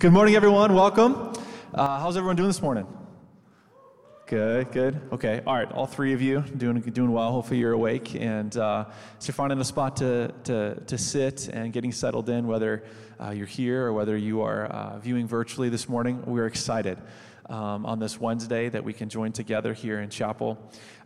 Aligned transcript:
Good 0.00 0.14
morning, 0.14 0.34
everyone. 0.34 0.72
Welcome. 0.72 1.34
Uh, 1.74 2.00
how's 2.00 2.16
everyone 2.16 2.34
doing 2.34 2.48
this 2.48 2.62
morning? 2.62 2.86
Good, 4.26 4.72
good. 4.72 4.98
Okay, 5.12 5.42
all 5.46 5.54
right. 5.54 5.70
All 5.70 5.84
three 5.84 6.14
of 6.14 6.22
you 6.22 6.40
doing 6.40 6.80
doing 6.80 7.12
well. 7.12 7.30
Hopefully, 7.32 7.60
you're 7.60 7.74
awake 7.74 8.14
and 8.14 8.56
uh, 8.56 8.86
so 9.18 9.34
finding 9.34 9.60
a 9.60 9.64
spot 9.64 9.96
to, 9.96 10.32
to 10.44 10.80
to 10.86 10.96
sit 10.96 11.48
and 11.48 11.70
getting 11.70 11.92
settled 11.92 12.30
in. 12.30 12.46
Whether 12.46 12.82
uh, 13.22 13.32
you're 13.32 13.44
here 13.44 13.84
or 13.84 13.92
whether 13.92 14.16
you 14.16 14.40
are 14.40 14.68
uh, 14.68 14.98
viewing 15.00 15.26
virtually 15.26 15.68
this 15.68 15.86
morning, 15.86 16.22
we're 16.24 16.46
excited 16.46 16.96
um, 17.50 17.84
on 17.84 17.98
this 17.98 18.18
Wednesday 18.18 18.70
that 18.70 18.82
we 18.82 18.94
can 18.94 19.10
join 19.10 19.32
together 19.32 19.74
here 19.74 20.00
in 20.00 20.08
chapel. 20.08 20.56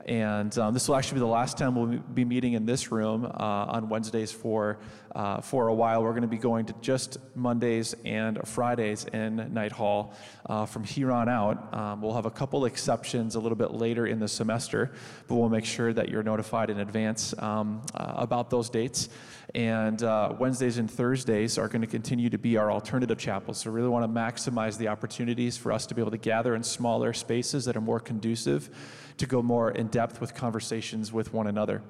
And 0.04 0.56
um, 0.58 0.74
this 0.74 0.86
will 0.86 0.96
actually 0.96 1.14
be 1.14 1.20
the 1.20 1.26
last 1.26 1.56
time 1.56 1.74
we'll 1.74 1.98
be 1.98 2.24
meeting 2.24 2.52
in 2.52 2.66
this 2.66 2.92
room 2.92 3.24
uh, 3.24 3.28
on 3.28 3.88
Wednesdays 3.88 4.30
for, 4.30 4.78
uh, 5.14 5.40
for 5.40 5.68
a 5.68 5.74
while. 5.74 6.02
We're 6.02 6.10
going 6.10 6.22
to 6.22 6.28
be 6.28 6.36
going 6.36 6.66
to 6.66 6.74
just 6.82 7.16
Mondays 7.34 7.94
and 8.04 8.38
Fridays 8.46 9.06
in 9.06 9.52
Knight 9.54 9.72
Hall. 9.72 10.14
Uh, 10.44 10.66
from 10.66 10.84
here 10.84 11.10
on 11.10 11.28
out, 11.30 11.72
um, 11.72 12.02
we'll 12.02 12.12
have 12.12 12.26
a 12.26 12.30
couple 12.30 12.66
exceptions 12.66 13.34
a 13.34 13.40
little 13.40 13.56
bit 13.56 13.72
later 13.72 14.06
in 14.06 14.18
the 14.18 14.28
semester, 14.28 14.92
but 15.26 15.36
we'll 15.36 15.48
make 15.48 15.64
sure 15.64 15.92
that 15.94 16.10
you're 16.10 16.22
notified 16.22 16.68
in 16.68 16.80
advance 16.80 17.34
um, 17.38 17.80
uh, 17.94 18.12
about 18.16 18.50
those 18.50 18.68
dates. 18.68 19.08
And 19.54 20.02
uh, 20.02 20.34
Wednesdays 20.38 20.78
and 20.78 20.90
Thursdays 20.90 21.56
are 21.56 21.68
going 21.68 21.80
to 21.80 21.86
continue 21.86 22.28
to 22.28 22.38
be 22.38 22.56
our 22.56 22.70
alternative 22.70 23.18
chapels. 23.18 23.58
So, 23.58 23.70
we 23.70 23.76
really 23.76 23.88
want 23.88 24.04
to 24.04 24.20
maximize 24.20 24.76
the 24.76 24.88
opportunities 24.88 25.56
for 25.56 25.72
us 25.72 25.86
to 25.86 25.94
be 25.94 26.02
able 26.02 26.10
to 26.10 26.18
gather 26.18 26.54
in 26.54 26.62
smaller 26.62 27.12
spaces 27.12 27.64
that 27.66 27.76
are 27.76 27.80
more 27.80 28.00
conducive 28.00 28.68
to 29.16 29.26
go 29.26 29.42
more 29.42 29.70
in 29.70 29.88
depth 29.88 30.20
with 30.20 30.34
conversations 30.34 31.12
with 31.12 31.32
one 31.32 31.46
another. 31.46 31.82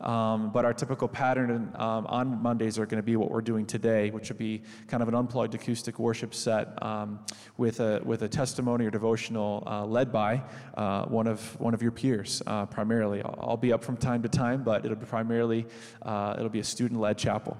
Um, 0.00 0.50
but 0.50 0.64
our 0.64 0.74
typical 0.74 1.08
pattern 1.08 1.72
um, 1.76 2.06
on 2.06 2.42
Mondays 2.42 2.78
are 2.78 2.86
going 2.86 2.98
to 2.98 3.06
be 3.06 3.16
what 3.16 3.30
we're 3.30 3.40
doing 3.40 3.66
today, 3.66 4.10
which 4.10 4.28
would 4.28 4.38
be 4.38 4.62
kind 4.88 5.02
of 5.02 5.08
an 5.08 5.14
unplugged 5.14 5.54
acoustic 5.54 5.98
worship 5.98 6.34
set 6.34 6.82
um, 6.82 7.20
with, 7.56 7.80
a, 7.80 8.00
with 8.04 8.22
a 8.22 8.28
testimony 8.28 8.84
or 8.84 8.90
devotional 8.90 9.62
uh, 9.66 9.84
led 9.84 10.12
by 10.12 10.42
uh, 10.76 11.04
one, 11.06 11.26
of, 11.26 11.58
one 11.60 11.72
of 11.72 11.82
your 11.82 11.92
peers, 11.92 12.42
uh, 12.46 12.66
primarily. 12.66 13.22
I'll, 13.22 13.38
I'll, 13.40 13.56
be 13.56 13.72
up 13.72 13.82
from 13.82 13.96
time 13.96 14.22
to 14.22 14.28
time, 14.28 14.62
but 14.62 14.84
it'll 14.84 14.98
be 14.98 15.06
primarily 15.06 15.66
uh, 16.02 16.34
it'll 16.36 16.50
be 16.50 16.60
a 16.60 16.64
student-led 16.64 17.16
chapel. 17.16 17.56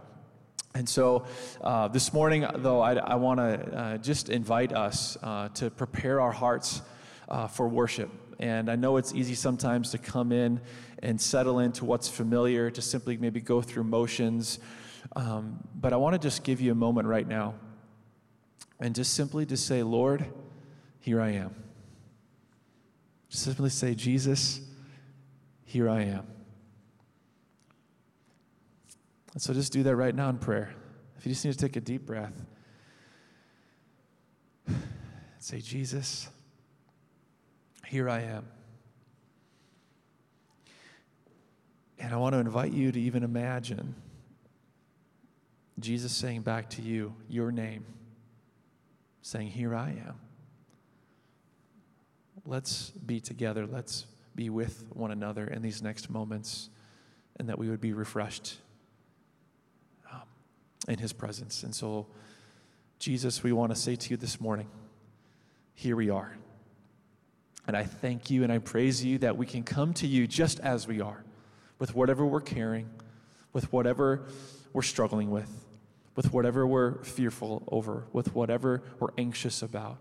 And 0.75 0.86
so 0.86 1.25
uh, 1.62 1.89
this 1.89 2.12
morning, 2.12 2.47
though, 2.56 2.83
I, 2.83 2.97
I 2.97 3.14
want 3.14 3.41
to 3.41 3.45
uh, 3.45 3.97
just 3.97 4.28
invite 4.28 4.75
us 4.75 5.17
to 5.55 5.70
prepare 5.70 6.20
our 6.20 6.33
hearts 6.33 6.83
for 7.48 7.67
worship. 7.67 8.11
And 8.39 8.70
I 8.70 8.77
know 8.77 8.97
it's 8.97 9.15
easy 9.15 9.34
sometimes 9.34 9.91
to 9.92 9.98
come 9.98 10.31
in 10.31 10.61
and 11.03 11.20
settle 11.20 11.59
into 11.59 11.84
what's 11.84 12.09
familiar, 12.09 12.70
to 12.70 12.83
simply 12.83 13.17
maybe 13.17 13.41
go 13.41 13.62
through 13.62 13.84
motions. 13.84 14.59
Um, 15.15 15.67
but 15.75 15.92
I 15.92 15.97
want 15.97 16.15
to 16.15 16.19
just 16.19 16.45
give 16.45 16.61
you 16.61 16.73
a 16.73 16.75
moment 16.75 17.09
right 17.09 17.27
now 17.27 17.55
and 18.79 18.95
just 18.95 19.14
simply 19.14 19.47
to 19.47 19.57
say, 19.57 19.83
Lord, 19.83 20.27
here 20.98 21.20
I 21.20 21.31
am. 21.31 21.55
Just 23.29 23.45
simply 23.45 23.70
say, 23.70 23.95
Jesus, 23.95 24.61
here 25.64 25.89
I 25.89 26.03
am. 26.03 26.27
And 29.33 29.42
so 29.42 29.53
just 29.53 29.73
do 29.73 29.83
that 29.83 29.97
right 29.97 30.14
now 30.14 30.29
in 30.29 30.39
prayer. 30.39 30.75
If 31.19 31.27
you 31.27 31.33
just 31.33 31.45
need 31.45 31.53
to 31.53 31.59
take 31.59 31.77
a 31.77 31.81
deep 31.81 32.07
breath, 32.07 32.33
say, 35.39 35.61
Jesus, 35.61 36.29
here 37.87 38.09
I 38.09 38.23
am. 38.23 38.47
And 41.98 42.12
I 42.12 42.17
want 42.17 42.34
to 42.34 42.39
invite 42.39 42.73
you 42.73 42.92
to 42.92 43.01
even 43.01 43.23
imagine 43.23 43.95
Jesus 45.79 46.12
saying 46.12 46.42
back 46.42 46.70
to 46.70 46.83
you, 46.83 47.14
your 47.29 47.53
name, 47.53 47.84
saying, 49.23 49.48
Here 49.48 49.75
I 49.75 49.91
am. 49.91 50.14
Let's 52.45 52.91
be 52.91 53.20
together. 53.20 53.67
Let's 53.67 54.07
be 54.34 54.51
with 54.51 54.84
one 54.92 55.11
another 55.11 55.46
in 55.46 55.63
these 55.63 55.83
next 55.83 56.11
moments, 56.11 56.70
and 57.39 57.48
that 57.48 57.58
we 57.58 57.69
would 57.69 57.80
be 57.80 57.92
refreshed 57.92 58.57
um, 60.13 60.23
in 60.89 60.98
His 60.98 61.13
presence. 61.13 61.63
And 61.63 61.75
so, 61.75 62.07
Jesus, 62.98 63.42
we 63.42 63.52
want 63.52 63.70
to 63.70 63.77
say 63.77 63.96
to 63.96 64.11
you 64.11 64.17
this 64.17 64.41
morning, 64.41 64.69
Here 65.75 65.96
we 65.96 66.11
are. 66.11 66.36
And 67.66 67.77
I 67.77 67.82
thank 67.84 68.30
you 68.30 68.44
and 68.44 68.52
I 68.52 68.58
praise 68.58 69.04
you 69.04 69.18
that 69.18 69.36
we 69.36 69.46
can 69.46 69.64
come 69.64 69.92
to 69.94 70.06
you 70.06 70.27
just 70.27 70.60
as 70.60 70.86
we 70.86 71.00
are, 71.00 71.24
with 71.78 71.94
whatever 71.94 72.24
we're 72.24 72.40
carrying, 72.40 72.88
with 73.52 73.72
whatever 73.72 74.27
we're 74.72 74.82
struggling 74.82 75.30
with, 75.30 75.66
with 76.14 76.32
whatever 76.32 76.66
we're 76.66 77.02
fearful 77.02 77.64
over, 77.68 78.06
with 78.12 78.34
whatever 78.34 78.82
we're 79.00 79.12
anxious 79.18 79.62
about, 79.62 79.98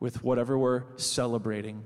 with 0.00 0.22
whatever 0.24 0.58
we're 0.58 0.84
celebrating. 0.96 1.84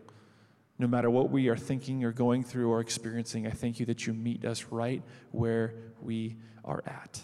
No 0.79 0.87
matter 0.87 1.11
what 1.11 1.31
we 1.31 1.49
are 1.49 1.57
thinking 1.57 2.05
or 2.05 2.13
going 2.13 2.45
through 2.45 2.71
or 2.71 2.81
experiencing, 2.81 3.47
I 3.47 3.51
thank 3.51 3.81
you 3.81 3.87
that 3.87 4.07
you 4.07 4.13
meet 4.13 4.45
us 4.45 4.67
right 4.71 5.03
where 5.33 5.75
we 6.01 6.37
are 6.65 6.83
at. 6.87 7.21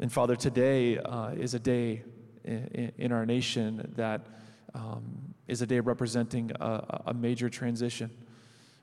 And 0.00 0.12
Father, 0.12 0.34
today 0.34 0.98
uh, 0.98 1.30
is 1.30 1.54
a 1.54 1.58
day 1.58 2.02
in, 2.44 2.92
in 2.96 3.12
our 3.12 3.24
nation 3.24 3.92
that 3.96 4.26
um, 4.74 5.29
is 5.50 5.62
a 5.62 5.66
day 5.66 5.80
representing 5.80 6.52
a, 6.60 7.02
a 7.06 7.14
major 7.14 7.48
transition 7.48 8.10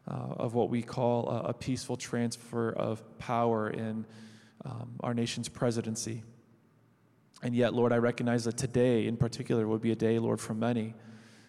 uh, 0.07 0.35
of 0.37 0.53
what 0.53 0.69
we 0.69 0.81
call 0.81 1.29
a, 1.29 1.49
a, 1.49 1.53
peaceful 1.53 1.97
transfer 1.97 2.71
of 2.71 3.01
power 3.19 3.69
in 3.69 4.05
um, 4.65 4.91
our 5.01 5.13
nation's 5.13 5.49
presidency. 5.49 6.23
And 7.41 7.55
yet, 7.55 7.73
Lord, 7.73 7.93
I 7.93 7.97
recognize 7.97 8.43
that 8.45 8.57
today 8.57 9.07
in 9.07 9.17
particular 9.17 9.67
would 9.67 9.81
be 9.81 9.91
a 9.91 9.95
day, 9.95 10.19
Lord, 10.19 10.39
for 10.39 10.53
many 10.53 10.93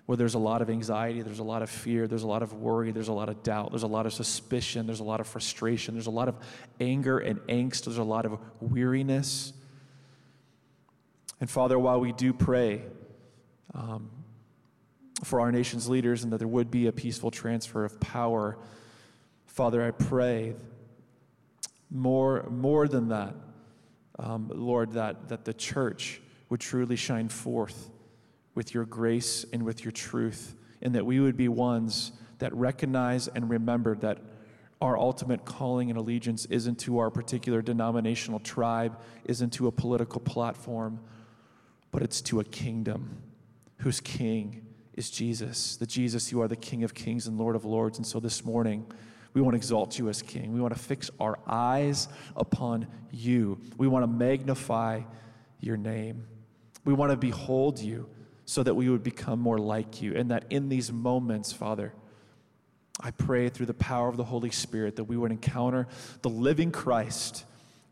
where 0.06 0.16
there's 0.16 0.34
a 0.34 0.38
lot 0.38 0.62
of 0.62 0.70
anxiety, 0.70 1.20
there's 1.20 1.38
a 1.38 1.44
lot 1.44 1.60
of 1.60 1.68
fear, 1.68 2.06
there's 2.06 2.22
a 2.22 2.26
lot 2.26 2.42
of 2.42 2.54
worry, 2.54 2.92
there's 2.92 3.08
a 3.08 3.12
lot 3.12 3.28
of 3.28 3.42
doubt, 3.42 3.70
there's 3.70 3.82
a 3.82 3.86
lot 3.86 4.06
of 4.06 4.12
suspicion, 4.12 4.86
there's 4.86 5.00
a 5.00 5.04
lot 5.04 5.20
of 5.20 5.26
frustration, 5.26 5.94
there's 5.94 6.06
a 6.06 6.10
lot 6.10 6.28
of 6.28 6.36
anger 6.80 7.18
and 7.18 7.38
angst, 7.40 7.84
there's 7.84 7.98
a 7.98 8.02
lot 8.02 8.24
of 8.24 8.38
weariness. 8.60 9.52
And 11.40 11.50
Father, 11.50 11.78
while 11.78 12.00
we 12.00 12.12
do 12.12 12.32
pray, 12.32 12.82
um, 13.74 14.08
for 15.24 15.40
our 15.40 15.50
nation's 15.50 15.88
leaders 15.88 16.22
and 16.22 16.32
that 16.32 16.38
there 16.38 16.48
would 16.48 16.70
be 16.70 16.86
a 16.86 16.92
peaceful 16.92 17.30
transfer 17.30 17.84
of 17.84 17.98
power. 18.00 18.58
Father, 19.46 19.82
I 19.82 19.90
pray 19.90 20.54
more, 21.90 22.46
more 22.50 22.86
than 22.86 23.08
that, 23.08 23.34
um, 24.18 24.50
Lord, 24.54 24.92
that, 24.92 25.28
that 25.28 25.44
the 25.44 25.54
church 25.54 26.20
would 26.48 26.60
truly 26.60 26.96
shine 26.96 27.28
forth 27.28 27.90
with 28.54 28.74
your 28.74 28.84
grace 28.84 29.44
and 29.52 29.62
with 29.62 29.84
your 29.84 29.92
truth, 29.92 30.54
and 30.82 30.94
that 30.94 31.04
we 31.04 31.20
would 31.20 31.36
be 31.36 31.48
ones 31.48 32.12
that 32.38 32.54
recognize 32.54 33.28
and 33.28 33.50
remember 33.50 33.96
that 33.96 34.18
our 34.80 34.96
ultimate 34.96 35.44
calling 35.44 35.90
and 35.90 35.98
allegiance 35.98 36.46
isn't 36.46 36.78
to 36.78 36.98
our 36.98 37.10
particular 37.10 37.62
denominational 37.62 38.38
tribe, 38.38 38.98
isn't 39.24 39.52
to 39.54 39.66
a 39.66 39.72
political 39.72 40.20
platform, 40.20 41.00
but 41.90 42.02
it's 42.02 42.20
to 42.22 42.38
a 42.38 42.44
kingdom 42.44 43.22
whose 43.78 44.00
king 44.00 44.67
is 44.98 45.10
Jesus, 45.10 45.76
the 45.76 45.86
Jesus, 45.86 46.32
you 46.32 46.42
are 46.42 46.48
the 46.48 46.56
King 46.56 46.82
of 46.82 46.92
kings 46.92 47.28
and 47.28 47.38
Lord 47.38 47.54
of 47.54 47.64
lords. 47.64 47.98
And 47.98 48.06
so 48.06 48.18
this 48.18 48.44
morning, 48.44 48.84
we 49.32 49.40
want 49.40 49.54
to 49.54 49.56
exalt 49.56 49.96
you 49.96 50.08
as 50.08 50.22
King. 50.22 50.52
We 50.52 50.60
want 50.60 50.74
to 50.74 50.80
fix 50.80 51.08
our 51.20 51.38
eyes 51.46 52.08
upon 52.36 52.88
you. 53.12 53.60
We 53.76 53.86
want 53.86 54.02
to 54.02 54.08
magnify 54.08 55.02
your 55.60 55.76
name. 55.76 56.26
We 56.84 56.94
want 56.94 57.12
to 57.12 57.16
behold 57.16 57.78
you 57.78 58.08
so 58.44 58.64
that 58.64 58.74
we 58.74 58.88
would 58.88 59.04
become 59.04 59.38
more 59.38 59.58
like 59.58 60.02
you. 60.02 60.16
And 60.16 60.32
that 60.32 60.46
in 60.50 60.68
these 60.68 60.90
moments, 60.90 61.52
Father, 61.52 61.94
I 63.00 63.12
pray 63.12 63.48
through 63.50 63.66
the 63.66 63.74
power 63.74 64.08
of 64.08 64.16
the 64.16 64.24
Holy 64.24 64.50
Spirit 64.50 64.96
that 64.96 65.04
we 65.04 65.16
would 65.16 65.30
encounter 65.30 65.86
the 66.22 66.30
living 66.30 66.72
Christ 66.72 67.44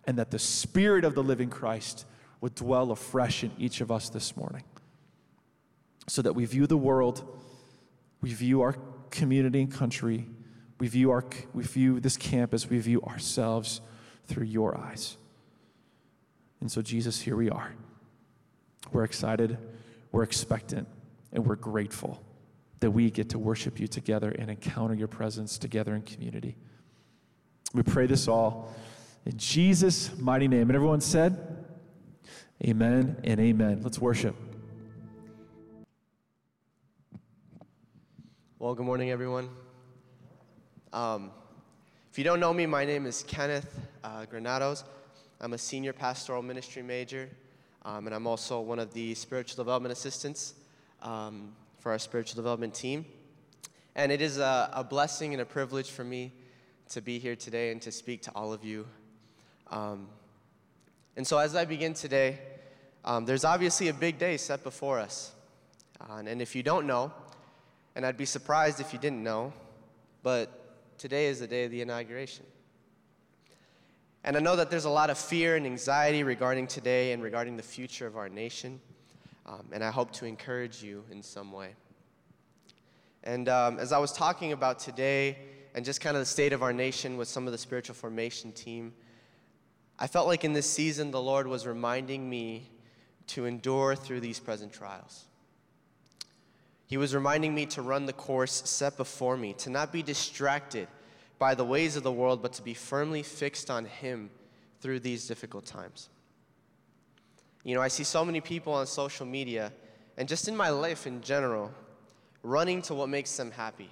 and 0.09 0.19
that 0.19 0.33
the 0.33 0.41
Spirit 0.41 1.05
of 1.05 1.15
the 1.15 1.23
living 1.23 1.50
Christ 1.50 2.05
would 2.41 2.56
dwell 2.56 2.91
afresh 2.91 3.44
in 3.44 3.52
each 3.59 3.81
of 3.81 3.93
us 3.93 4.09
this 4.09 4.37
morning 4.37 4.64
so 6.06 6.23
that 6.23 6.35
we 6.35 6.44
view 6.44 6.67
the 6.67 6.76
world, 6.76 7.25
we 8.20 8.32
view 8.32 8.62
our 8.62 8.76
community 9.11 9.62
and 9.62 9.73
country, 9.73 10.26
we 10.79 10.88
view, 10.88 11.11
our, 11.11 11.25
we 11.55 11.62
view 11.62 12.00
this 12.00 12.17
campus, 12.17 12.69
we 12.69 12.79
view 12.79 13.03
ourselves 13.03 13.81
through 14.26 14.44
your 14.44 14.76
eyes. 14.79 15.17
And 16.61 16.70
so, 16.70 16.82
Jesus, 16.82 17.20
here 17.20 17.37
we 17.37 17.50
are. 17.50 17.73
We're 18.93 19.05
excited, 19.05 19.58
we're 20.12 20.23
expectant, 20.23 20.88
and 21.32 21.47
we're 21.47 21.56
grateful 21.56 22.23
that 22.81 22.91
we 22.91 23.11
get 23.11 23.31
to 23.31 23.38
worship 23.38 23.81
you 23.81 23.87
together 23.87 24.31
and 24.31 24.50
encounter 24.50 24.94
your 24.94 25.09
presence 25.09 25.59
together 25.59 25.94
in 25.94 26.02
community. 26.02 26.56
We 27.75 27.82
pray 27.82 28.06
this 28.06 28.29
all 28.29 28.75
in 29.25 29.37
Jesus' 29.37 30.17
mighty 30.17 30.49
name. 30.49 30.62
And 30.62 30.76
everyone 30.76 31.00
said, 31.00 31.64
Amen 32.64 33.20
and 33.25 33.38
amen. 33.38 33.81
Let's 33.82 33.99
worship. 33.99 34.35
Well, 38.66 38.74
good 38.74 38.84
morning, 38.84 39.12
everyone. 39.12 39.48
Um, 40.92 41.30
if 42.10 42.18
you 42.18 42.24
don't 42.24 42.40
know 42.40 42.52
me, 42.52 42.66
my 42.66 42.84
name 42.84 43.06
is 43.06 43.22
Kenneth 43.22 43.78
uh, 44.02 44.24
Granados. 44.24 44.82
I'm 45.40 45.52
a 45.52 45.58
senior 45.58 45.92
pastoral 45.92 46.42
ministry 46.42 46.82
major. 46.82 47.30
um, 47.84 48.08
and 48.08 48.12
I'm 48.12 48.26
also 48.26 48.60
one 48.60 48.80
of 48.80 48.92
the 48.92 49.14
spiritual 49.14 49.62
development 49.62 49.92
assistants 49.92 50.54
um, 51.00 51.52
for 51.78 51.92
our 51.92 51.98
spiritual 52.00 52.34
development 52.34 52.74
team. 52.74 53.06
And 53.94 54.10
it 54.10 54.20
is 54.20 54.38
a, 54.38 54.68
a, 54.72 54.82
blessing 54.82 55.32
and 55.32 55.40
a 55.40 55.46
privilege 55.46 55.90
for 55.92 56.02
me 56.02 56.32
to 56.88 57.00
be 57.00 57.20
here 57.20 57.36
today 57.36 57.70
and 57.70 57.80
to 57.82 57.92
speak 57.92 58.22
to 58.22 58.32
all 58.34 58.52
of 58.52 58.64
you. 58.64 58.84
Um, 59.70 60.08
and 61.16 61.24
so, 61.24 61.38
as 61.38 61.54
I 61.54 61.66
begin 61.66 61.94
today, 61.94 62.40
um, 63.04 63.26
there's 63.26 63.44
obviously 63.44 63.86
a 63.86 63.94
big 63.94 64.18
day 64.18 64.36
set 64.36 64.64
before 64.64 64.98
us. 64.98 65.30
Uh, 66.00 66.16
and 66.26 66.42
if 66.42 66.56
you 66.56 66.64
don't 66.64 66.88
know, 66.88 67.12
and 67.96 68.04
I'd 68.04 68.19
be 68.19 68.26
surprised 68.26 68.78
if 68.78 68.93
you 68.93 68.98
didn't 68.98 69.22
know, 69.25 69.54
but 70.22 70.98
today 70.98 71.26
is 71.26 71.40
the 71.40 71.46
day 71.46 71.64
of 71.64 71.70
the 71.70 71.81
inauguration. 71.81 72.44
And 74.22 74.37
I 74.37 74.40
know 74.40 74.54
that 74.54 74.70
there's 74.70 74.84
a 74.84 74.90
lot 74.90 75.08
of 75.08 75.16
fear 75.16 75.56
and 75.56 75.64
anxiety 75.64 76.22
regarding 76.22 76.66
today 76.66 77.12
and 77.12 77.22
regarding 77.22 77.56
the 77.56 77.62
future 77.62 78.06
of 78.06 78.19
our 78.19 78.28
nation. 78.28 78.81
Um, 79.46 79.66
and 79.72 79.82
I 79.82 79.90
hope 79.90 80.12
to 80.12 80.26
encourage 80.26 80.82
you 80.82 81.04
in 81.10 81.22
some 81.22 81.52
way. 81.52 81.70
And 83.25 83.48
um, 83.48 83.78
as 83.78 83.93
I 83.93 83.99
was 83.99 84.12
talking 84.12 84.52
about 84.52 84.78
today 84.78 85.38
and 85.75 85.82
just 85.82 86.02
kind 86.02 86.16
of 86.16 86.20
the 86.20 86.26
state 86.26 86.52
of 86.52 86.62
our 86.62 86.75
nation 86.75 87.16
with 87.16 87.28
some 87.28 87.46
of 87.46 87.52
the 87.52 87.58
spiritual 87.58 87.94
formation 87.94 88.52
team, 88.52 88.92
I 89.99 90.06
felt 90.06 90.26
like 90.26 90.44
in 90.44 90.52
this 90.52 90.70
season 90.70 91.12
the 91.12 91.22
Lord 91.22 91.46
was 91.46 91.66
reminding 91.66 92.28
me 92.28 92.69
to 93.28 93.46
endure 93.46 93.96
through 93.96 94.20
these 94.20 94.38
present 94.38 94.70
trials. 94.70 95.25
He 96.87 96.97
was 96.97 97.15
reminding 97.15 97.55
me 97.55 97.67
to 97.67 97.83
run 97.83 98.06
the 98.06 98.12
course 98.12 98.62
set 98.65 98.97
before 98.97 99.37
me, 99.37 99.55
to 99.55 99.71
not 99.71 99.93
be 99.93 100.03
distracted 100.03 100.88
by 101.38 101.55
the 101.55 101.65
ways 101.65 101.97
of 101.97 102.03
the 102.03 102.12
world, 102.12 102.43
but 102.43 102.53
to 102.55 102.62
be 102.62 102.75
firmly 102.75 103.23
fixed 103.23 103.71
on 103.71 103.85
Him 103.85 104.31
through 104.81 105.00
these 105.00 105.27
difficult 105.27 105.67
times. 105.67 106.09
You 107.65 107.75
know, 107.75 107.83
I 107.83 107.88
see 107.88 108.05
so 108.05 108.25
many 108.25 108.41
people 108.41 108.73
on 108.73 108.87
social 108.87 109.27
media, 109.27 109.73
and 110.17 110.29
just 110.29 110.47
in 110.47 110.56
my 110.56 110.71
life 110.71 111.06
in 111.06 111.21
general, 111.21 111.73
running 112.43 112.81
to 112.83 112.94
what 112.94 113.09
makes 113.09 113.37
them 113.37 113.50
happy, 113.50 113.91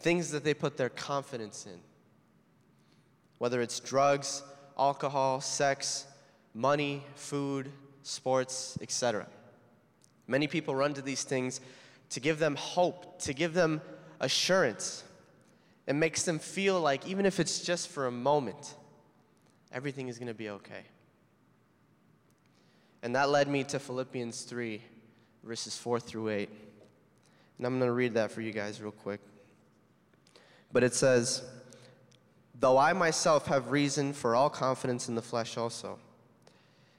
things 0.00 0.30
that 0.30 0.44
they 0.44 0.54
put 0.54 0.78
their 0.78 0.88
confidence 0.88 1.66
in. 1.66 1.78
Whether 3.36 3.60
it's 3.60 3.78
drugs, 3.78 4.42
alcohol, 4.78 5.42
sex, 5.42 6.06
money, 6.54 7.04
food, 7.14 7.70
sports, 8.02 8.78
etc. 8.80 9.26
Many 10.28 10.46
people 10.46 10.76
run 10.76 10.94
to 10.94 11.02
these 11.02 11.24
things 11.24 11.60
to 12.10 12.20
give 12.20 12.38
them 12.38 12.54
hope, 12.54 13.18
to 13.22 13.32
give 13.32 13.54
them 13.54 13.80
assurance. 14.20 15.02
It 15.86 15.94
makes 15.94 16.22
them 16.22 16.38
feel 16.38 16.80
like, 16.80 17.06
even 17.08 17.26
if 17.26 17.40
it's 17.40 17.60
just 17.60 17.88
for 17.88 18.06
a 18.06 18.10
moment, 18.10 18.74
everything 19.72 20.08
is 20.08 20.18
going 20.18 20.28
to 20.28 20.34
be 20.34 20.50
okay. 20.50 20.84
And 23.02 23.16
that 23.16 23.30
led 23.30 23.48
me 23.48 23.64
to 23.64 23.78
Philippians 23.78 24.42
3, 24.42 24.82
verses 25.44 25.76
4 25.78 25.98
through 25.98 26.28
8. 26.28 26.48
And 27.56 27.66
I'm 27.66 27.78
going 27.78 27.88
to 27.88 27.92
read 27.92 28.14
that 28.14 28.30
for 28.30 28.42
you 28.42 28.52
guys 28.52 28.82
real 28.82 28.92
quick. 28.92 29.20
But 30.72 30.84
it 30.84 30.94
says, 30.94 31.42
Though 32.60 32.76
I 32.76 32.92
myself 32.92 33.46
have 33.46 33.70
reason 33.70 34.12
for 34.12 34.34
all 34.34 34.50
confidence 34.50 35.08
in 35.08 35.14
the 35.14 35.22
flesh 35.22 35.56
also. 35.56 35.98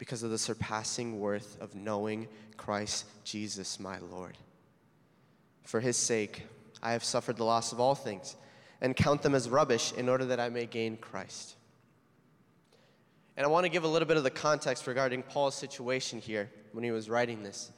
because 0.00 0.22
of 0.22 0.30
the 0.30 0.38
surpassing 0.38 1.20
worth 1.20 1.60
of 1.60 1.74
knowing 1.74 2.26
Christ 2.56 3.04
Jesus 3.22 3.78
my 3.78 3.98
Lord. 3.98 4.38
For 5.64 5.78
his 5.78 5.96
sake, 5.98 6.46
I 6.82 6.92
have 6.92 7.04
suffered 7.04 7.36
the 7.36 7.44
loss 7.44 7.70
of 7.70 7.80
all 7.80 7.94
things 7.94 8.34
and 8.80 8.96
count 8.96 9.20
them 9.20 9.34
as 9.34 9.46
rubbish 9.46 9.92
in 9.92 10.08
order 10.08 10.24
that 10.24 10.40
I 10.40 10.48
may 10.48 10.64
gain 10.64 10.96
Christ. 10.96 11.54
And 13.36 13.44
I 13.44 13.50
want 13.50 13.66
to 13.66 13.68
give 13.70 13.84
a 13.84 13.88
little 13.88 14.08
bit 14.08 14.16
of 14.16 14.22
the 14.22 14.30
context 14.30 14.86
regarding 14.86 15.22
Paul's 15.22 15.54
situation 15.54 16.18
here 16.18 16.50
when 16.72 16.82
he 16.82 16.92
was 16.92 17.10
writing 17.10 17.42
this. 17.42 17.70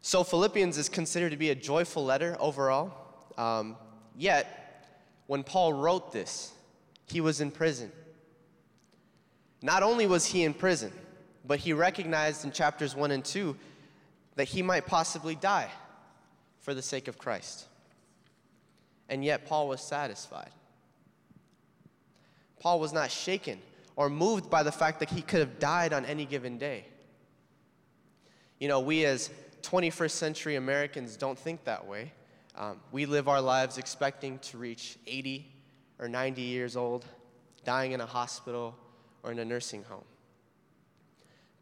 So, 0.00 0.22
Philippians 0.22 0.78
is 0.78 0.88
considered 0.88 1.30
to 1.30 1.36
be 1.36 1.50
a 1.50 1.56
joyful 1.56 2.04
letter 2.04 2.36
overall. 2.38 2.92
Um, 3.36 3.76
yet, 4.16 5.02
when 5.26 5.42
Paul 5.42 5.72
wrote 5.72 6.12
this, 6.12 6.52
he 7.06 7.20
was 7.20 7.40
in 7.40 7.50
prison. 7.50 7.90
Not 9.60 9.82
only 9.82 10.06
was 10.06 10.26
he 10.26 10.44
in 10.44 10.54
prison, 10.54 10.92
but 11.44 11.58
he 11.58 11.72
recognized 11.72 12.44
in 12.44 12.52
chapters 12.52 12.94
1 12.94 13.10
and 13.10 13.24
2 13.24 13.56
that 14.36 14.44
he 14.44 14.62
might 14.62 14.86
possibly 14.86 15.34
die 15.34 15.70
for 16.60 16.74
the 16.74 16.82
sake 16.82 17.08
of 17.08 17.18
Christ. 17.18 17.66
And 19.08 19.24
yet, 19.24 19.46
Paul 19.46 19.68
was 19.68 19.80
satisfied. 19.80 20.50
Paul 22.60 22.80
was 22.80 22.92
not 22.92 23.10
shaken 23.10 23.58
or 23.96 24.08
moved 24.08 24.48
by 24.48 24.62
the 24.62 24.72
fact 24.72 25.00
that 25.00 25.10
he 25.10 25.20
could 25.20 25.40
have 25.40 25.58
died 25.58 25.92
on 25.92 26.04
any 26.04 26.24
given 26.24 26.58
day. 26.58 26.86
You 28.58 28.68
know, 28.68 28.80
we 28.80 29.04
as 29.04 29.30
21st 29.62 30.10
century 30.12 30.56
Americans 30.56 31.16
don't 31.16 31.38
think 31.38 31.64
that 31.64 31.86
way. 31.86 32.12
Um, 32.56 32.80
we 32.92 33.06
live 33.06 33.28
our 33.28 33.40
lives 33.40 33.78
expecting 33.78 34.38
to 34.40 34.58
reach 34.58 34.98
80 35.06 35.52
or 35.98 36.08
90 36.08 36.42
years 36.42 36.76
old, 36.76 37.04
dying 37.64 37.92
in 37.92 38.00
a 38.00 38.06
hospital 38.06 38.76
or 39.22 39.32
in 39.32 39.38
a 39.38 39.44
nursing 39.44 39.82
home. 39.84 40.04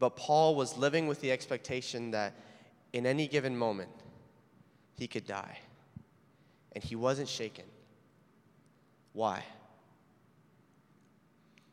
But 0.01 0.15
Paul 0.15 0.55
was 0.55 0.79
living 0.79 1.07
with 1.07 1.21
the 1.21 1.31
expectation 1.31 2.09
that 2.09 2.33
in 2.91 3.05
any 3.05 3.27
given 3.27 3.55
moment, 3.55 3.91
he 4.97 5.05
could 5.05 5.27
die. 5.27 5.59
And 6.71 6.83
he 6.83 6.95
wasn't 6.95 7.29
shaken. 7.29 7.65
Why? 9.13 9.43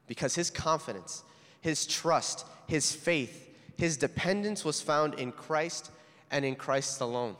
Because 0.06 0.34
his 0.34 0.50
confidence, 0.50 1.24
his 1.62 1.86
trust, 1.86 2.44
his 2.66 2.92
faith, 2.92 3.48
his 3.78 3.96
dependence 3.96 4.62
was 4.62 4.82
found 4.82 5.14
in 5.14 5.32
Christ 5.32 5.90
and 6.30 6.44
in 6.44 6.54
Christ 6.54 7.00
alone. 7.00 7.34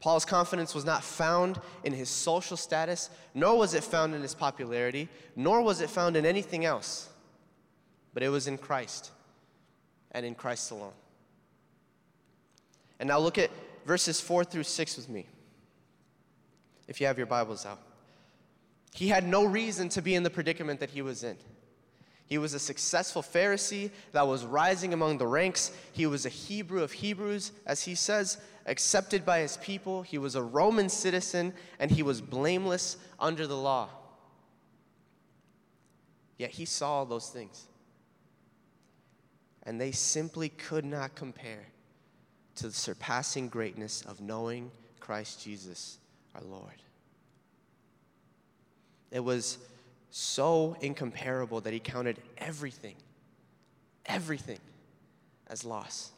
Paul's 0.00 0.24
confidence 0.24 0.74
was 0.74 0.86
not 0.86 1.04
found 1.04 1.60
in 1.84 1.92
his 1.92 2.08
social 2.08 2.56
status, 2.56 3.10
nor 3.34 3.58
was 3.58 3.74
it 3.74 3.84
found 3.84 4.14
in 4.14 4.22
his 4.22 4.34
popularity, 4.34 5.10
nor 5.34 5.60
was 5.60 5.82
it 5.82 5.90
found 5.90 6.16
in 6.16 6.24
anything 6.24 6.64
else, 6.64 7.10
but 8.14 8.22
it 8.22 8.30
was 8.30 8.46
in 8.46 8.56
Christ 8.56 9.10
and 10.16 10.24
in 10.24 10.34
Christ 10.34 10.70
alone. 10.70 10.94
And 12.98 13.08
now 13.08 13.18
look 13.18 13.36
at 13.36 13.50
verses 13.84 14.18
4 14.18 14.44
through 14.44 14.62
6 14.62 14.96
with 14.96 15.10
me, 15.10 15.26
if 16.88 17.02
you 17.02 17.06
have 17.06 17.18
your 17.18 17.26
Bibles 17.26 17.66
out. 17.66 17.78
He 18.94 19.08
had 19.08 19.28
no 19.28 19.44
reason 19.44 19.90
to 19.90 20.00
be 20.00 20.14
in 20.14 20.22
the 20.22 20.30
predicament 20.30 20.80
that 20.80 20.88
he 20.88 21.02
was 21.02 21.22
in. 21.22 21.36
He 22.24 22.38
was 22.38 22.54
a 22.54 22.58
successful 22.58 23.22
Pharisee 23.22 23.90
that 24.12 24.26
was 24.26 24.46
rising 24.46 24.94
among 24.94 25.18
the 25.18 25.26
ranks. 25.26 25.70
He 25.92 26.06
was 26.06 26.24
a 26.24 26.30
Hebrew 26.30 26.82
of 26.82 26.92
Hebrews, 26.92 27.52
as 27.66 27.82
he 27.82 27.94
says, 27.94 28.38
accepted 28.64 29.26
by 29.26 29.40
his 29.40 29.58
people. 29.58 30.00
He 30.00 30.16
was 30.16 30.34
a 30.34 30.42
Roman 30.42 30.88
citizen, 30.88 31.52
and 31.78 31.90
he 31.90 32.02
was 32.02 32.22
blameless 32.22 32.96
under 33.20 33.46
the 33.46 33.56
law. 33.56 33.90
Yet 36.38 36.52
he 36.52 36.64
saw 36.64 37.04
those 37.04 37.28
things 37.28 37.66
and 39.66 39.80
they 39.80 39.90
simply 39.90 40.48
could 40.48 40.84
not 40.84 41.16
compare 41.16 41.66
to 42.54 42.68
the 42.68 42.72
surpassing 42.72 43.48
greatness 43.48 44.02
of 44.02 44.20
knowing 44.20 44.70
Christ 45.00 45.42
Jesus 45.42 45.98
our 46.34 46.42
Lord. 46.42 46.82
It 49.10 49.20
was 49.20 49.58
so 50.10 50.76
incomparable 50.80 51.60
that 51.62 51.72
he 51.72 51.80
counted 51.80 52.18
everything, 52.38 52.96
everything 54.06 54.60
as 55.48 55.64
loss. 55.64 56.12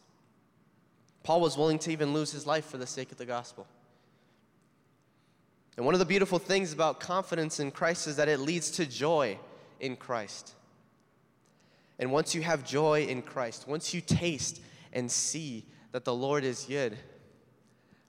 Paul 1.22 1.40
was 1.40 1.56
willing 1.56 1.78
to 1.80 1.90
even 1.90 2.12
lose 2.12 2.30
his 2.30 2.46
life 2.46 2.66
for 2.66 2.78
the 2.78 2.86
sake 2.86 3.10
of 3.10 3.18
the 3.18 3.26
gospel. 3.26 3.66
And 5.76 5.84
one 5.84 5.94
of 5.94 5.98
the 6.00 6.06
beautiful 6.06 6.38
things 6.38 6.72
about 6.72 7.00
confidence 7.00 7.60
in 7.60 7.70
Christ 7.70 8.06
is 8.06 8.16
that 8.16 8.28
it 8.28 8.40
leads 8.40 8.70
to 8.72 8.86
joy 8.86 9.38
in 9.80 9.96
Christ. 9.96 10.54
And 11.98 12.12
once 12.12 12.34
you 12.34 12.42
have 12.42 12.64
joy 12.64 13.04
in 13.04 13.22
Christ, 13.22 13.66
once 13.66 13.92
you 13.92 14.00
taste 14.00 14.60
and 14.92 15.10
see 15.10 15.66
that 15.92 16.04
the 16.04 16.14
Lord 16.14 16.44
is 16.44 16.64
good, 16.64 16.96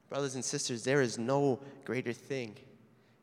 brothers 0.09 0.35
and 0.35 0.45
sisters, 0.45 0.83
there 0.83 1.01
is 1.01 1.17
no 1.17 1.59
greater 1.85 2.13
thing 2.13 2.55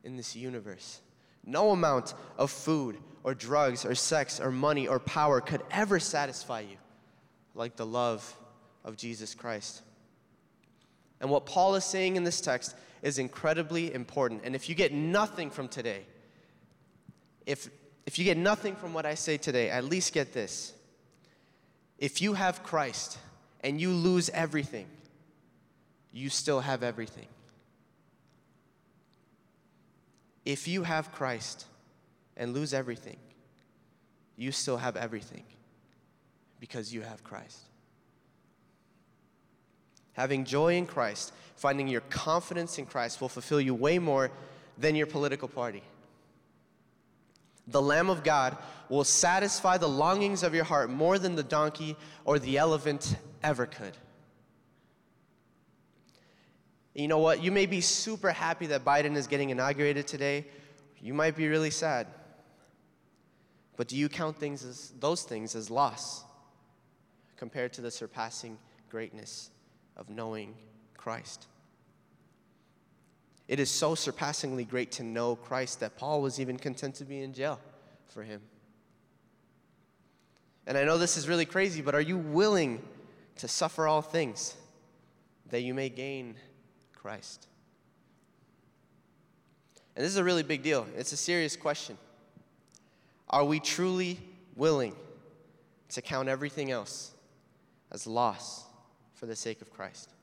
in 0.03 0.17
this 0.17 0.35
universe. 0.35 1.01
No 1.45 1.71
amount 1.71 2.13
of 2.37 2.51
food 2.51 2.97
or 3.23 3.33
drugs 3.33 3.85
or 3.85 3.95
sex 3.95 4.39
or 4.39 4.51
money 4.51 4.87
or 4.87 4.99
power 4.99 5.41
could 5.41 5.61
ever 5.71 5.99
satisfy 5.99 6.61
you 6.61 6.77
like 7.55 7.75
the 7.75 7.85
love 7.85 8.37
of 8.83 8.97
Jesus 8.97 9.33
Christ. 9.33 9.81
And 11.19 11.29
what 11.29 11.45
Paul 11.45 11.75
is 11.75 11.83
saying 11.83 12.15
in 12.15 12.23
this 12.23 12.41
text 12.41 12.75
is 13.01 13.17
incredibly 13.17 13.93
important. 13.93 14.41
And 14.43 14.55
if 14.55 14.69
you 14.69 14.75
get 14.75 14.93
nothing 14.93 15.49
from 15.49 15.67
today, 15.67 16.05
if, 17.45 17.69
if 18.07 18.17
you 18.17 18.23
get 18.23 18.37
nothing 18.37 18.73
from 18.77 18.93
what 18.93 19.05
I 19.05 19.15
say 19.15 19.35
today, 19.37 19.69
at 19.69 19.83
least 19.83 20.13
get 20.13 20.31
this. 20.31 20.73
If 21.99 22.21
you 22.21 22.35
have 22.35 22.63
Christ 22.63 23.17
and 23.61 23.81
you 23.81 23.91
lose 23.91 24.29
everything, 24.29 24.87
you 26.13 26.29
still 26.29 26.61
have 26.61 26.83
everything. 26.83 27.27
If 30.45 30.69
you 30.69 30.83
have 30.83 31.11
Christ 31.11 31.65
and 32.37 32.53
lose 32.53 32.73
everything, 32.73 33.17
you 34.37 34.53
still 34.53 34.77
have 34.77 34.95
everything 34.95 35.43
because 36.61 36.93
you 36.93 37.01
have 37.01 37.25
Christ. 37.25 37.59
Having 40.13 40.45
joy 40.45 40.77
in 40.77 40.85
Christ, 40.85 41.33
finding 41.57 41.89
your 41.89 42.01
confidence 42.01 42.77
in 42.77 42.85
Christ 42.85 43.19
will 43.19 43.27
fulfill 43.27 43.59
you 43.59 43.75
way 43.75 43.99
more 43.99 44.31
than 44.77 44.95
your 44.95 45.07
political 45.07 45.49
party. 45.49 45.83
The 47.67 47.81
Lamb 47.81 48.09
of 48.09 48.23
God 48.23 48.57
will 48.89 49.03
satisfy 49.03 49.77
the 49.77 49.89
longings 49.89 50.43
of 50.43 50.55
your 50.55 50.63
heart 50.63 50.89
more 50.89 51.19
than 51.19 51.35
the 51.35 51.43
donkey 51.43 51.95
or 52.25 52.39
the 52.39 52.57
elephant 52.57 53.17
ever 53.43 53.65
could. 53.65 53.97
You 56.93 57.07
know 57.07 57.19
what? 57.19 57.43
You 57.43 57.51
may 57.51 57.65
be 57.65 57.81
super 57.81 58.31
happy 58.31 58.67
that 58.67 58.83
Biden 58.83 59.15
is 59.15 59.27
getting 59.27 59.49
inaugurated 59.49 60.07
today. 60.07 60.47
You 60.99 61.13
might 61.13 61.35
be 61.35 61.47
really 61.47 61.69
sad. 61.69 62.07
But 63.75 63.87
do 63.87 63.95
you 63.95 64.09
count 64.09 64.37
things 64.37 64.63
as, 64.63 64.93
those 64.99 65.21
things 65.23 65.55
as 65.55 65.69
loss 65.69 66.23
compared 67.37 67.71
to 67.73 67.81
the 67.81 67.91
surpassing 67.91 68.57
greatness 68.89 69.51
of 69.95 70.09
knowing 70.09 70.55
Christ. 70.95 71.47
It 73.47 73.59
is 73.59 73.69
so 73.69 73.95
surpassingly 73.95 74.65
great 74.65 74.91
to 74.93 75.03
know 75.03 75.35
Christ 75.35 75.79
that 75.79 75.97
Paul 75.97 76.21
was 76.21 76.39
even 76.39 76.57
content 76.57 76.95
to 76.95 77.05
be 77.05 77.21
in 77.21 77.33
jail 77.33 77.59
for 78.07 78.23
him. 78.23 78.41
And 80.65 80.77
I 80.77 80.83
know 80.83 80.97
this 80.97 81.15
is 81.15 81.29
really 81.29 81.45
crazy, 81.45 81.81
but 81.81 81.95
are 81.95 82.01
you 82.01 82.17
willing 82.17 82.81
to 83.37 83.47
suffer 83.47 83.87
all 83.87 84.01
things 84.01 84.55
that 85.49 85.61
you 85.61 85.73
may 85.73 85.87
gain 85.87 86.35
Christ? 86.93 87.47
And 89.95 90.03
this 90.03 90.11
is 90.11 90.17
a 90.17 90.23
really 90.23 90.43
big 90.43 90.61
deal. 90.61 90.85
It's 90.97 91.13
a 91.13 91.17
serious 91.17 91.55
question. 91.55 91.97
Are 93.29 93.45
we 93.45 93.59
truly 93.59 94.19
willing 94.55 94.93
to 95.89 96.01
count 96.01 96.27
everything 96.27 96.71
else 96.71 97.11
as 97.91 98.05
loss 98.05 98.65
for 99.13 99.25
the 99.25 99.35
sake 99.35 99.61
of 99.61 99.71
Christ. 99.71 100.13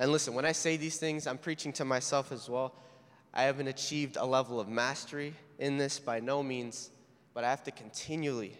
And 0.00 0.10
listen, 0.10 0.32
when 0.32 0.46
I 0.46 0.52
say 0.52 0.78
these 0.78 0.96
things, 0.96 1.26
I'm 1.26 1.36
preaching 1.36 1.74
to 1.74 1.84
myself 1.84 2.32
as 2.32 2.48
well. 2.48 2.74
I 3.34 3.42
haven't 3.42 3.68
achieved 3.68 4.16
a 4.16 4.24
level 4.24 4.58
of 4.58 4.66
mastery 4.66 5.34
in 5.58 5.76
this 5.76 6.00
by 6.00 6.20
no 6.20 6.42
means, 6.42 6.88
but 7.34 7.44
I 7.44 7.50
have 7.50 7.62
to 7.64 7.70
continually 7.70 8.56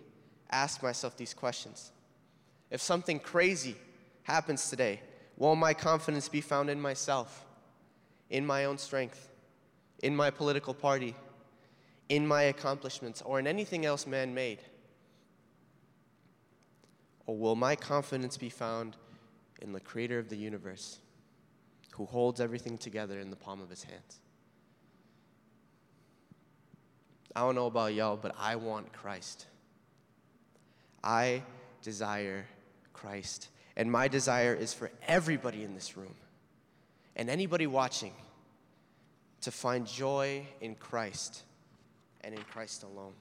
ask 0.50 0.82
myself 0.82 1.16
these 1.16 1.32
questions. 1.32 1.92
If 2.70 2.82
something 2.82 3.18
crazy 3.18 3.75
happens 4.25 4.68
today, 4.68 5.00
will 5.38 5.56
my 5.56 5.73
confidence 5.73 6.28
be 6.28 6.42
found 6.42 6.68
in 6.68 6.78
myself, 6.78 7.47
in 8.28 8.44
my 8.44 8.66
own 8.66 8.76
strength, 8.76 9.30
in 10.02 10.14
my 10.14 10.28
political 10.28 10.75
party, 10.75 11.16
in 12.11 12.26
my 12.26 12.42
accomplishments, 12.42 13.23
or 13.23 13.38
in 13.38 13.47
anything 13.47 13.87
else 13.87 14.06
man 14.06 14.35
made? 14.35 14.59
Or 17.25 17.35
will 17.35 17.56
my 17.56 17.76
confidence 17.76 18.37
be 18.37 18.50
found 18.50 18.99
in 19.62 19.73
the 19.73 19.80
creator 19.80 20.18
of 20.18 20.28
the 20.28 20.37
universe 20.37 20.99
who 21.92 22.06
holds 22.06 22.40
everything 22.40 22.78
together 22.78 23.20
in 23.20 23.30
the 23.30 23.37
palm 23.37 23.61
of 23.61 23.70
his 23.70 23.82
hands? 23.82 24.20
I 27.35 27.40
don't 27.40 27.54
know 27.54 27.66
about 27.66 27.94
y'all, 27.94 28.16
but 28.16 28.35
I 28.38 28.56
want 28.56 28.92
Christ. 28.92 29.47
I 31.02 31.42
desire 31.82 32.47
Christ. 32.92 33.49
And 33.76 33.90
my 33.90 34.09
desire 34.09 34.54
is 34.54 34.75
for 34.75 34.90
everybody 35.06 35.62
in 35.62 35.75
this 35.75 35.97
room 35.97 36.14
and 37.16 37.30
anybody 37.30 37.66
watching 37.66 38.12
to 39.42 39.50
find 39.50 39.87
joy 39.87 40.47
in 40.61 40.75
Christ 40.75 41.42
and 42.23 42.35
in 42.35 42.42
Christ 42.42 42.82
alone. 42.82 43.14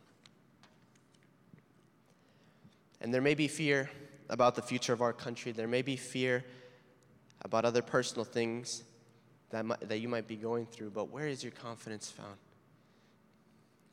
And 3.01 3.13
there 3.13 3.21
may 3.21 3.35
be 3.35 3.47
fear 3.47 3.89
about 4.29 4.55
the 4.55 4.61
future 4.61 4.91
of 4.91 5.01
our 5.01 5.13
country. 5.13 5.51
There 5.51 5.67
may 5.67 5.81
be 5.81 5.95
fear 5.95 6.43
about 7.41 7.65
other 7.65 7.81
personal 7.81 8.25
things 8.25 8.83
that, 9.49 9.65
might, 9.65 9.87
that 9.87 9.99
you 9.99 10.07
might 10.07 10.27
be 10.27 10.35
going 10.35 10.65
through. 10.65 10.91
But 10.91 11.09
where 11.09 11.27
is 11.27 11.43
your 11.43 11.51
confidence 11.51 12.09
found? 12.09 12.37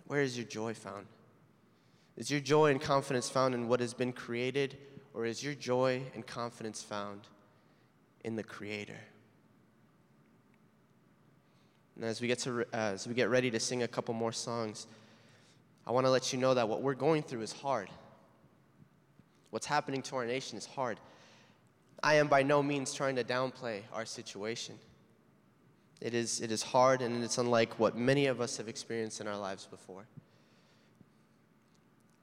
Where 0.07 0.21
is 0.21 0.37
your 0.37 0.47
joy 0.47 0.75
found? 0.75 1.07
Is 2.17 2.31
your 2.31 2.41
joy 2.41 2.71
and 2.71 2.81
confidence 2.81 3.29
found 3.29 3.55
in 3.55 3.69
what 3.69 3.81
has 3.81 3.93
been 3.93 4.13
created, 4.13 4.79
or 5.13 5.27
is 5.27 5.43
your 5.43 5.55
joy 5.55 6.03
and 6.15 6.27
confidence 6.27 6.83
found 6.83 7.23
in 8.25 8.37
the 8.37 8.43
Creator? 8.43 8.99
And 11.97 12.05
as 12.05 12.21
we 12.21 12.29
get 12.29 12.39
to 12.41 12.63
uh, 12.63 12.65
as 12.73 13.07
we 13.07 13.15
get 13.15 13.29
ready 13.29 13.51
to 13.51 13.61
sing 13.61 13.83
a 13.83 13.89
couple 13.89 14.15
more 14.15 14.33
songs, 14.33 14.87
I 15.87 15.93
want 15.93 16.07
to 16.07 16.11
let 16.11 16.33
you 16.33 16.39
know 16.39 16.55
that 16.55 16.69
what 16.69 16.83
we're 16.83 16.95
going 16.95 17.23
through 17.23 17.43
is 17.43 17.53
hard. 17.53 17.89
What's 19.51 19.67
happening 19.67 20.03
to 20.03 20.17
our 20.17 20.27
nation 20.27 20.59
is 20.59 20.67
hard. 20.67 20.99
I 22.03 22.15
am 22.15 22.29
by 22.29 22.43
no 22.43 22.63
means 22.63 22.93
trying 22.93 23.17
to 23.17 23.25
downplay 23.25 23.83
our 23.93 24.05
situation. 24.05 24.79
It 26.01 26.15
is, 26.15 26.41
it 26.41 26.53
is 26.53 26.63
hard 26.63 27.01
and 27.01 27.25
it's 27.25 27.39
unlike 27.39 27.79
what 27.79 27.97
many 27.97 28.27
of 28.27 28.41
us 28.41 28.59
have 28.59 28.69
experienced 28.69 29.21
in 29.21 29.27
our 29.27 29.39
lives 29.39 29.67
before. 29.67 30.07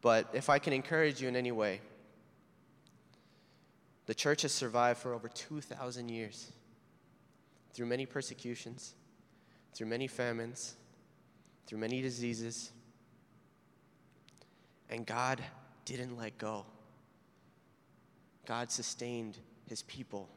But 0.02 0.30
if 0.34 0.50
I 0.50 0.60
can 0.60 0.74
encourage 0.74 1.22
you 1.22 1.28
in 1.28 1.36
any 1.36 1.52
way, 1.52 1.82
the 4.06 4.14
church 4.14 4.42
has 4.42 4.52
survived 4.52 5.00
for 5.00 5.14
over 5.14 5.30
2,000 5.30 6.10
years 6.10 6.52
through 7.74 7.86
many 7.86 8.06
persecutions, 8.06 8.94
through 9.74 9.88
many 9.88 10.08
famines, 10.08 10.76
through 11.66 11.80
many 11.80 12.02
diseases. 12.02 12.72
And 14.90 15.06
God 15.06 15.42
didn't 15.86 16.18
let 16.18 16.38
go. 16.38 16.66
God 18.46 18.70
sustained 18.70 19.38
his 19.74 19.82
people. 19.82 20.30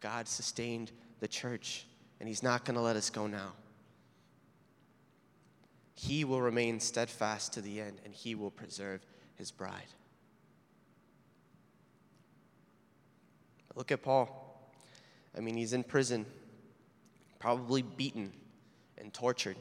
God 0.00 0.26
sustained 0.26 0.90
the 1.20 1.28
church, 1.28 1.84
and 2.20 2.26
he's 2.26 2.42
not 2.42 2.64
going 2.64 2.74
to 2.74 2.80
let 2.80 2.96
us 2.96 3.10
go 3.10 3.26
now. 3.26 3.52
He 5.92 6.24
will 6.24 6.40
remain 6.40 6.80
steadfast 6.80 7.52
to 7.52 7.60
the 7.60 7.82
end, 7.82 8.00
and 8.02 8.14
he 8.14 8.34
will 8.34 8.50
preserve 8.50 9.04
his 9.34 9.50
bride. 9.50 9.92
Look 13.74 13.92
at 13.92 14.00
Paul. 14.00 14.70
I 15.36 15.40
mean, 15.40 15.58
he's 15.58 15.74
in 15.74 15.84
prison, 15.84 16.24
probably 17.38 17.82
beaten 17.82 18.32
and 18.96 19.12
tortured. 19.12 19.58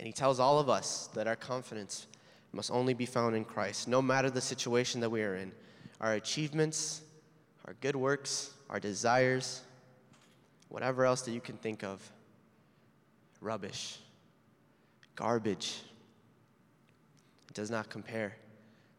And 0.00 0.08
he 0.08 0.12
tells 0.12 0.40
all 0.40 0.58
of 0.58 0.68
us 0.68 1.08
that 1.14 1.28
our 1.28 1.36
confidence 1.36 2.08
must 2.50 2.72
only 2.72 2.94
be 2.94 3.06
found 3.06 3.36
in 3.36 3.44
Christ, 3.44 3.86
no 3.86 4.02
matter 4.02 4.28
the 4.28 4.40
situation 4.40 5.00
that 5.02 5.10
we 5.10 5.22
are 5.22 5.36
in 5.36 5.52
our 6.00 6.14
achievements, 6.14 7.02
our 7.68 7.74
good 7.82 7.94
works, 7.94 8.50
our 8.70 8.80
desires, 8.80 9.60
whatever 10.70 11.04
else 11.04 11.20
that 11.20 11.32
you 11.32 11.40
can 11.40 11.58
think 11.58 11.84
of. 11.84 12.00
Rubbish, 13.42 13.98
garbage. 15.14 15.82
It 17.46 17.54
does 17.54 17.70
not 17.70 17.90
compare 17.90 18.34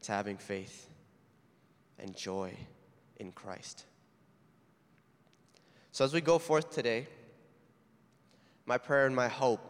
to 0.03 0.11
having 0.11 0.37
faith 0.37 0.87
and 1.97 2.15
joy 2.15 2.53
in 3.17 3.31
Christ. 3.31 3.85
So, 5.91 6.05
as 6.05 6.13
we 6.13 6.21
go 6.21 6.37
forth 6.37 6.69
today, 6.69 7.07
my 8.67 8.77
prayer 8.77 9.07
and 9.07 9.15
my 9.15 9.29
hope 9.29 9.65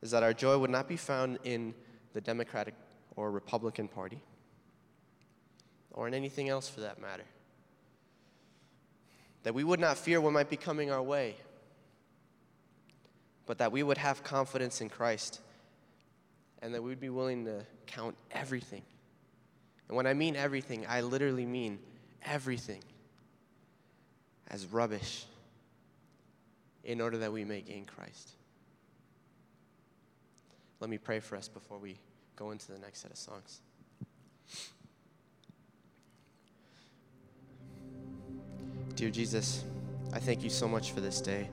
is 0.00 0.10
that 0.12 0.22
our 0.22 0.32
joy 0.32 0.56
would 0.56 0.70
not 0.70 0.88
be 0.88 0.96
found 0.96 1.38
in 1.44 1.74
the 2.14 2.22
Democratic 2.22 2.74
or 3.14 3.30
Republican 3.30 3.88
Party 3.88 4.22
or 5.90 6.08
in 6.08 6.14
anything 6.14 6.48
else 6.48 6.66
for 6.66 6.80
that 6.80 6.98
matter. 6.98 7.24
That 9.44 9.54
we 9.54 9.64
would 9.64 9.80
not 9.80 9.96
fear 9.96 10.20
what 10.20 10.32
might 10.32 10.50
be 10.50 10.56
coming 10.56 10.90
our 10.90 11.02
way, 11.02 11.36
but 13.46 13.58
that 13.58 13.72
we 13.72 13.82
would 13.82 13.98
have 13.98 14.22
confidence 14.22 14.80
in 14.80 14.88
Christ 14.88 15.40
and 16.60 16.74
that 16.74 16.82
we'd 16.82 17.00
be 17.00 17.08
willing 17.08 17.44
to 17.44 17.64
count 17.86 18.16
everything. 18.30 18.82
And 19.88 19.96
when 19.96 20.06
I 20.06 20.14
mean 20.14 20.36
everything, 20.36 20.84
I 20.88 21.00
literally 21.00 21.46
mean 21.46 21.78
everything 22.24 22.82
as 24.48 24.66
rubbish 24.66 25.24
in 26.84 27.00
order 27.00 27.18
that 27.18 27.32
we 27.32 27.44
may 27.44 27.60
gain 27.60 27.84
Christ. 27.84 28.32
Let 30.80 30.90
me 30.90 30.98
pray 30.98 31.20
for 31.20 31.36
us 31.36 31.48
before 31.48 31.78
we 31.78 31.98
go 32.36 32.50
into 32.50 32.70
the 32.72 32.78
next 32.78 33.00
set 33.00 33.10
of 33.10 33.16
songs. 33.16 33.60
Dear 38.98 39.10
Jesus, 39.10 39.62
I 40.12 40.18
thank 40.18 40.42
you 40.42 40.50
so 40.50 40.66
much 40.66 40.90
for 40.90 41.00
this 41.00 41.20
day. 41.20 41.48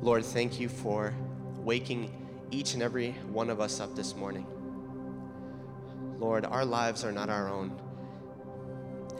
Lord, 0.00 0.24
thank 0.24 0.58
you 0.58 0.70
for 0.70 1.12
waking 1.58 2.10
each 2.50 2.72
and 2.72 2.82
every 2.82 3.10
one 3.30 3.50
of 3.50 3.60
us 3.60 3.80
up 3.80 3.94
this 3.94 4.16
morning. 4.16 4.46
Lord, 6.18 6.46
our 6.46 6.64
lives 6.64 7.04
are 7.04 7.12
not 7.12 7.28
our 7.28 7.50
own. 7.50 7.78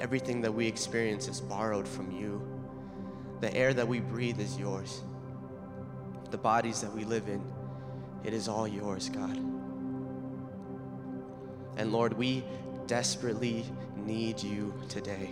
Everything 0.00 0.40
that 0.40 0.52
we 0.54 0.66
experience 0.66 1.28
is 1.28 1.38
borrowed 1.38 1.86
from 1.86 2.10
you. 2.10 2.40
The 3.42 3.54
air 3.54 3.74
that 3.74 3.86
we 3.86 4.00
breathe 4.00 4.40
is 4.40 4.58
yours. 4.58 5.02
The 6.30 6.38
bodies 6.38 6.80
that 6.80 6.94
we 6.94 7.04
live 7.04 7.28
in, 7.28 7.44
it 8.24 8.32
is 8.32 8.48
all 8.48 8.66
yours, 8.66 9.10
God. 9.10 9.36
And 11.76 11.92
Lord, 11.92 12.14
we 12.14 12.42
desperately 12.86 13.66
need 13.98 14.42
you 14.42 14.72
today. 14.88 15.28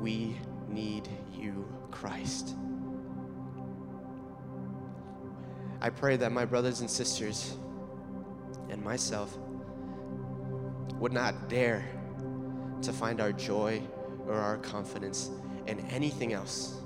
We 0.00 0.36
need 0.68 1.08
you, 1.32 1.68
Christ. 1.90 2.56
I 5.82 5.90
pray 5.90 6.16
that 6.16 6.32
my 6.32 6.44
brothers 6.44 6.80
and 6.80 6.90
sisters 6.90 7.56
and 8.70 8.82
myself 8.82 9.36
would 10.98 11.12
not 11.12 11.48
dare 11.48 11.84
to 12.82 12.92
find 12.92 13.20
our 13.20 13.32
joy 13.32 13.82
or 14.26 14.34
our 14.34 14.56
confidence 14.58 15.30
in 15.66 15.80
anything 15.88 16.32
else 16.32 16.80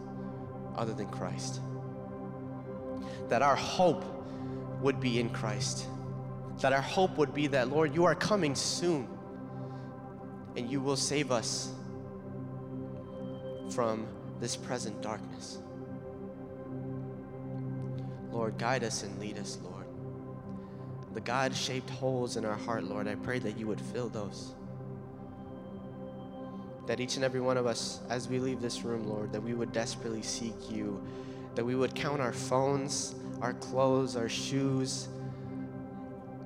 other 0.76 0.92
than 0.92 1.08
Christ. 1.08 1.60
That 3.28 3.42
our 3.42 3.56
hope 3.56 4.04
would 4.80 5.00
be 5.00 5.20
in 5.20 5.30
Christ. 5.30 5.86
That 6.60 6.72
our 6.72 6.80
hope 6.80 7.16
would 7.16 7.34
be 7.34 7.46
that, 7.48 7.68
Lord, 7.68 7.94
you 7.94 8.04
are 8.04 8.14
coming 8.14 8.54
soon 8.54 9.08
and 10.56 10.70
you 10.70 10.80
will 10.80 10.96
save 10.96 11.32
us 11.32 11.72
from 13.74 14.06
this 14.40 14.56
present 14.56 15.02
darkness. 15.02 15.58
Lord, 18.30 18.56
guide 18.56 18.84
us 18.84 19.02
and 19.02 19.18
lead 19.18 19.38
us, 19.38 19.58
Lord. 19.62 19.86
The 21.12 21.20
God 21.20 21.54
shaped 21.54 21.90
holes 21.90 22.36
in 22.36 22.44
our 22.44 22.56
heart, 22.56 22.84
Lord, 22.84 23.08
I 23.08 23.16
pray 23.16 23.38
that 23.40 23.58
you 23.58 23.66
would 23.66 23.80
fill 23.80 24.08
those. 24.08 24.52
That 26.86 27.00
each 27.00 27.16
and 27.16 27.24
every 27.24 27.40
one 27.40 27.56
of 27.56 27.66
us, 27.66 28.00
as 28.10 28.28
we 28.28 28.38
leave 28.38 28.60
this 28.60 28.82
room, 28.82 29.08
Lord, 29.08 29.32
that 29.32 29.42
we 29.42 29.54
would 29.54 29.72
desperately 29.72 30.22
seek 30.22 30.70
you, 30.70 31.02
that 31.54 31.64
we 31.64 31.74
would 31.74 31.94
count 31.94 32.20
our 32.20 32.32
phones, 32.32 33.14
our 33.40 33.54
clothes, 33.54 34.16
our 34.16 34.28
shoes, 34.28 35.08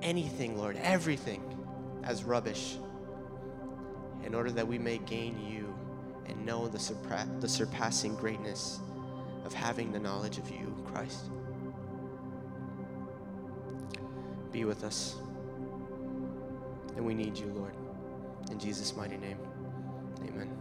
anything, 0.01 0.57
Lord, 0.57 0.77
everything 0.81 1.43
as 2.03 2.23
rubbish, 2.23 2.77
in 4.23 4.33
order 4.33 4.51
that 4.51 4.67
we 4.67 4.77
may 4.77 4.99
gain 4.99 5.39
you 5.45 5.68
and 6.29 6.45
know 6.45 6.67
the, 6.67 6.77
surpa- 6.77 7.41
the 7.41 7.49
surpassing 7.49 8.15
greatness 8.15 8.79
of 9.45 9.53
having 9.53 9.91
the 9.91 9.99
knowledge 9.99 10.37
of 10.37 10.49
you, 10.49 10.75
Christ. 10.91 11.25
Be 14.51 14.65
with 14.65 14.83
us. 14.83 15.15
And 16.95 17.05
we 17.05 17.13
need 17.13 17.37
you, 17.37 17.47
Lord. 17.55 17.73
In 18.51 18.59
Jesus' 18.59 18.95
mighty 18.95 19.17
name, 19.17 19.37
amen. 20.27 20.58